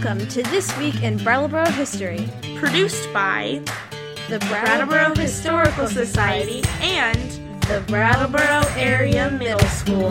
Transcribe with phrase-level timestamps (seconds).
[0.00, 3.60] Welcome to This Week in Brattleboro History, produced by
[4.28, 7.18] the Brattleboro Historical Society and
[7.62, 10.08] the Brattleboro Area Middle School.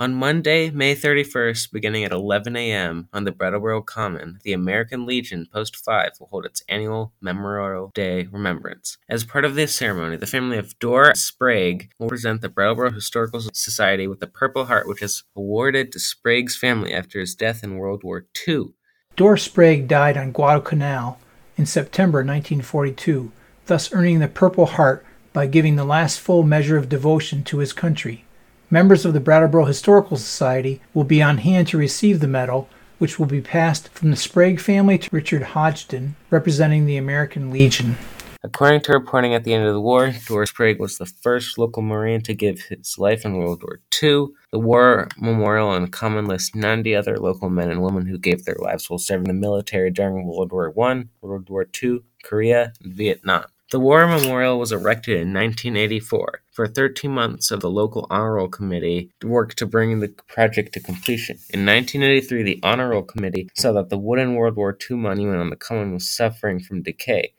[0.00, 3.08] On Monday, May 31st, beginning at 11 a.m.
[3.12, 8.24] on the Brattleboro Common, the American Legion Post 5 will hold its annual Memorial Day
[8.32, 8.98] Remembrance.
[9.08, 13.40] As part of this ceremony, the family of Dorr Sprague will present the Brattleboro Historical
[13.52, 17.76] Society with the Purple Heart, which is awarded to Sprague's family after his death in
[17.76, 18.70] World War II.
[19.14, 21.20] Dorr Sprague died on Guadalcanal
[21.56, 23.30] in September 1942,
[23.66, 27.72] thus earning the Purple Heart by giving the last full measure of devotion to his
[27.72, 28.24] country.
[28.70, 32.68] Members of the Brattleboro Historical Society will be on hand to receive the medal,
[32.98, 37.96] which will be passed from the Sprague family to Richard Hodgson, representing the American Legion.
[38.42, 41.82] According to reporting at the end of the war, Dorr Sprague was the first local
[41.82, 44.28] Marine to give his life in World War II.
[44.50, 48.58] The War Memorial and Common lists 90 other local men and women who gave their
[48.58, 53.44] lives while serving the military during World War I, World War II, Korea, and Vietnam.
[53.74, 56.42] The War Memorial was erected in 1984.
[56.52, 60.80] For 13 months of the local honor roll committee worked to bring the project to
[60.80, 61.38] completion.
[61.50, 65.50] In 1983, the honor roll committee saw that the wooden World War II monument on
[65.50, 67.32] the common was suffering from decay.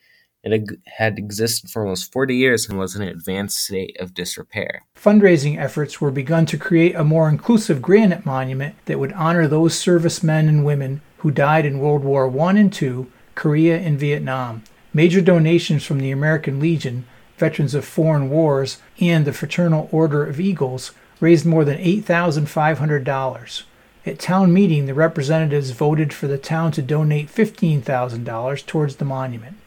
[0.43, 4.81] It had existed for almost 40 years and was in an advanced state of disrepair.
[4.97, 9.79] Fundraising efforts were begun to create a more inclusive granite monument that would honor those
[9.79, 13.05] servicemen and women who died in World War I and II,
[13.35, 14.63] Korea, and Vietnam.
[14.95, 17.05] Major donations from the American Legion,
[17.37, 23.63] Veterans of Foreign Wars, and the Fraternal Order of Eagles raised more than $8,500.
[24.05, 29.57] At town meeting, the representatives voted for the town to donate $15,000 towards the monument.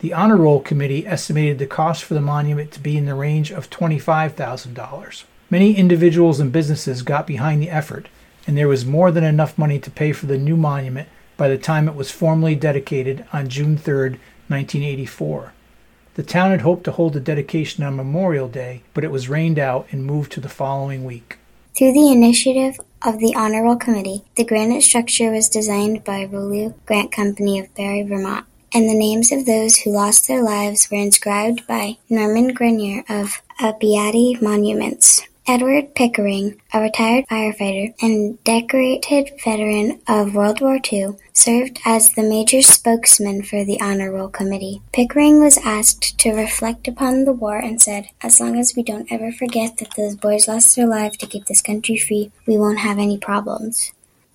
[0.00, 3.52] The Honor Roll Committee estimated the cost for the monument to be in the range
[3.52, 5.24] of $25,000.
[5.48, 8.08] Many individuals and businesses got behind the effort,
[8.48, 11.58] and there was more than enough money to pay for the new monument by the
[11.58, 14.18] time it was formally dedicated on June 3,
[14.52, 15.52] 1984.
[16.14, 19.58] The town had hoped to hold the dedication on Memorial Day, but it was rained
[19.58, 21.38] out and moved to the following week.
[21.74, 26.74] Through the initiative of the Honor Roll Committee, the granite structure was designed by Beaulieu
[26.84, 30.98] Grant Company of Barre, Vermont, and the names of those who lost their lives were
[30.98, 35.22] inscribed by Norman Grenier of Abbiati Monuments.
[35.44, 42.22] Edward Pickering, a retired firefighter and decorated veteran of World War II, served as the
[42.22, 44.82] major spokesman for the Honor Roll Committee.
[44.92, 49.10] Pickering was asked to reflect upon the war and said, As long as we don't
[49.10, 52.78] ever forget that those boys lost their lives to keep this country free, we won't
[52.78, 53.90] have any problems.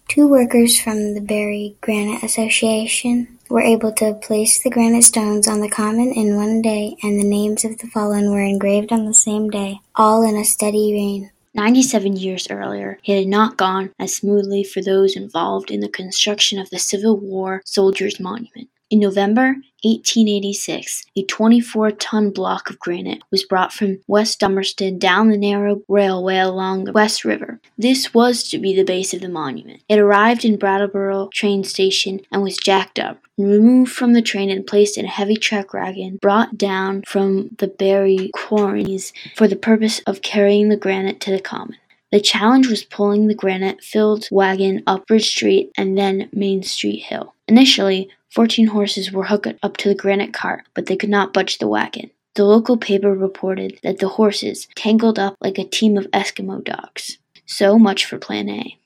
[0.10, 5.62] Two workers from the Barre Granite Association were able to place the granite stones on
[5.62, 9.14] the common in one day, and the names of the fallen were engraved on the
[9.14, 11.32] same day, all in a steady rain.
[11.54, 16.60] 97 years earlier, it had not gone as smoothly for those involved in the construction
[16.60, 18.70] of the Civil War Soldiers Monument.
[18.90, 25.28] In November 1886, a 24 ton block of granite was brought from West Dummerston down
[25.28, 27.60] the narrow railway along the West River.
[27.78, 29.82] This was to be the base of the monument.
[29.90, 34.66] It arrived in Brattleboro train station and was jacked up, removed from the train and
[34.66, 40.00] placed in a heavy truck wagon brought down from the Barre quarries for the purpose
[40.08, 41.76] of carrying the granite to the common.
[42.14, 47.04] The challenge was pulling the granite filled wagon up Bridge Street and then Main Street
[47.04, 47.34] Hill.
[47.50, 51.58] Initially, Fourteen horses were hooked up to the granite cart, but they could not budge
[51.58, 52.12] the wagon.
[52.36, 57.18] The local paper reported that the horses tangled up like a team of Eskimo dogs.
[57.48, 58.78] So much for Plan A.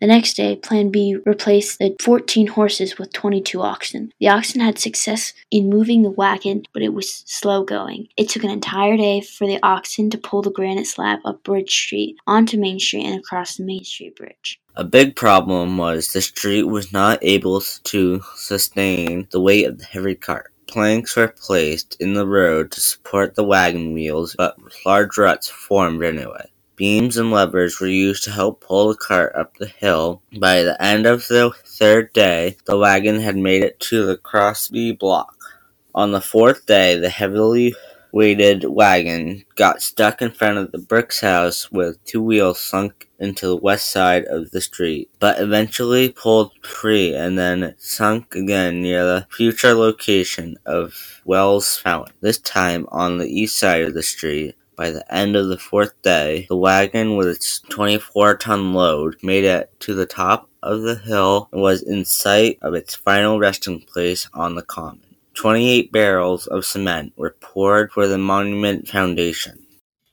[0.00, 4.12] The next day, Plan B replaced the 14 horses with 22 oxen.
[4.20, 8.08] The oxen had success in moving the wagon, but it was slow going.
[8.16, 11.70] It took an entire day for the oxen to pull the granite slab up Bridge
[11.70, 14.60] Street, onto Main Street, and across the Main Street Bridge.
[14.74, 19.84] A big problem was the street was not able to sustain the weight of the
[19.86, 20.52] heavy cart.
[20.66, 26.02] Planks were placed in the road to support the wagon wheels, but large ruts formed
[26.02, 26.50] anyway.
[26.76, 30.20] Beams and levers were used to help pull the cart up the hill.
[30.38, 34.92] By the end of the third day, the wagon had made it to the Crosby
[34.92, 35.34] block.
[35.94, 37.74] On the fourth day, the heavily
[38.12, 43.46] weighted wagon got stuck in front of the Brooks house with two wheels sunk into
[43.46, 49.04] the west side of the street, but eventually pulled free and then sunk again near
[49.04, 54.54] the future location of Wells Fountain, this time on the east side of the street.
[54.76, 59.44] By the end of the fourth day, the wagon with its 24 ton load made
[59.44, 63.80] it to the top of the hill and was in sight of its final resting
[63.80, 65.16] place on the common.
[65.34, 69.66] 28 barrels of cement were poured for the monument foundation.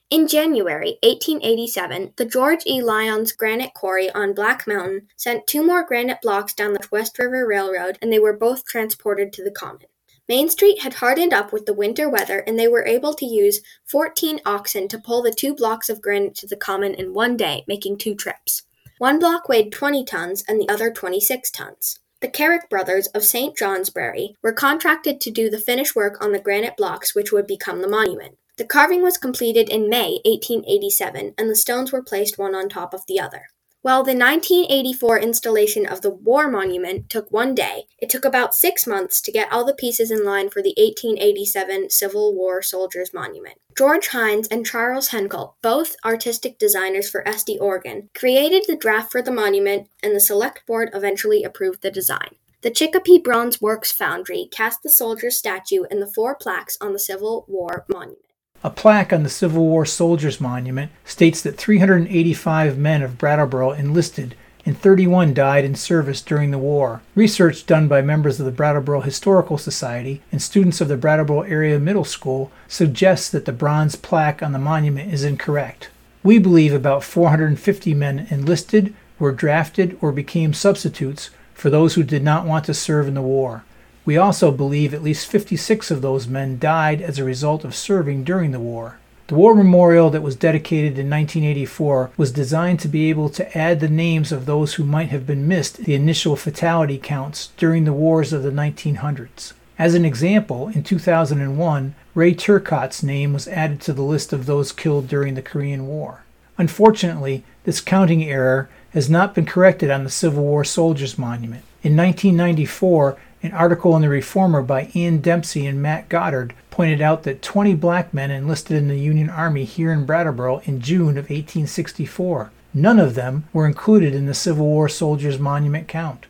[0.09, 2.81] In January 1887, the George E.
[2.83, 7.47] Lyons Granite Quarry on Black Mountain sent two more granite blocks down the West River
[7.47, 9.87] Railroad, and they were both transported to the Common.
[10.29, 13.61] Main Street had hardened up with the winter weather, and they were able to use
[13.85, 17.65] 14 oxen to pull the two blocks of granite to the Common in one day,
[17.67, 18.63] making two trips.
[18.99, 21.99] One block weighed 20 tons and the other 26 tons.
[22.21, 23.57] The Carrick brothers of St.
[23.57, 27.81] Johnsbury were contracted to do the finish work on the granite blocks which would become
[27.81, 28.37] the monument.
[28.55, 32.93] The carving was completed in May 1887 and the stones were placed one on top
[32.93, 33.47] of the other.
[33.83, 38.87] While the 1984 installation of the War Monument took one day, it took about six
[38.87, 43.57] months to get all the pieces in line for the 1887 Civil War Soldiers Monument.
[43.77, 49.21] George Hines and Charles Henkel, both artistic designers for SD Oregon, created the draft for
[49.21, 52.35] the monument, and the Select Board eventually approved the design.
[52.61, 56.99] The Chicopee Bronze Works Foundry cast the soldier's statue and the four plaques on the
[56.99, 58.23] Civil War Monument.
[58.65, 64.35] A plaque on the Civil War Soldiers Monument states that 385 men of Brattleboro enlisted
[64.65, 67.01] and 31 died in service during the war.
[67.13, 71.77] Research done by members of the Brattleboro Historical Society and students of the Brattleboro Area
[71.77, 75.89] Middle School suggests that the bronze plaque on the monument is incorrect.
[76.23, 82.23] We believe about 450 men enlisted, were drafted, or became substitutes for those who did
[82.23, 83.65] not want to serve in the war.
[84.05, 88.23] We also believe at least 56 of those men died as a result of serving
[88.23, 88.97] during the war.
[89.27, 93.79] The war memorial that was dedicated in 1984 was designed to be able to add
[93.79, 97.93] the names of those who might have been missed the initial fatality counts during the
[97.93, 99.53] wars of the 1900s.
[99.79, 104.73] As an example, in 2001, Ray Turcotte's name was added to the list of those
[104.73, 106.23] killed during the Korean War.
[106.57, 111.63] Unfortunately, this counting error has not been corrected on the Civil War Soldiers Monument.
[111.81, 117.23] In 1994, an article in the Reformer by Ian Dempsey and Matt Goddard pointed out
[117.23, 121.25] that 20 black men enlisted in the Union Army here in Brattleboro in June of
[121.25, 122.51] 1864.
[122.73, 126.25] None of them were included in the Civil War Soldiers Monument count.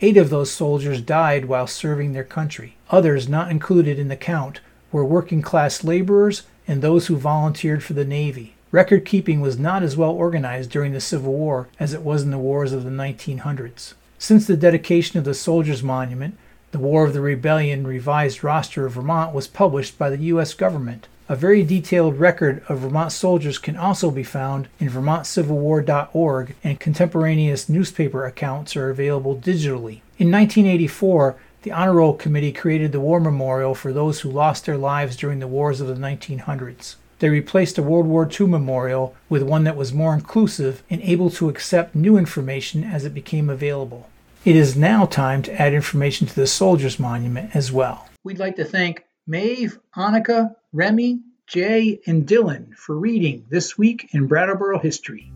[0.00, 2.76] Eight of those soldiers died while serving their country.
[2.90, 4.60] Others not included in the count
[4.92, 8.54] were working class laborers and those who volunteered for the Navy.
[8.70, 12.30] Record keeping was not as well organized during the Civil War as it was in
[12.30, 13.94] the wars of the 1900s.
[14.18, 16.36] Since the dedication of the Soldiers Monument,
[16.74, 20.54] the War of the Rebellion revised roster of Vermont was published by the U.S.
[20.54, 21.06] government.
[21.28, 27.68] A very detailed record of Vermont soldiers can also be found in vermontcivilwar.org, and contemporaneous
[27.68, 30.00] newspaper accounts are available digitally.
[30.18, 34.76] In 1984, the Honor Roll Committee created the War Memorial for those who lost their
[34.76, 36.96] lives during the wars of the 1900s.
[37.20, 41.30] They replaced a World War II memorial with one that was more inclusive and able
[41.30, 44.10] to accept new information as it became available.
[44.44, 48.06] It is now time to add information to the Soldiers Monument as well.
[48.24, 54.26] We'd like to thank Maeve, Annika, Remy, Jay, and Dylan for reading This Week in
[54.26, 55.32] Brattleboro History.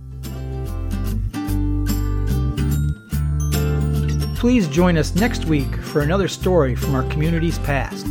[4.36, 8.06] Please join us next week for another story from our community's past.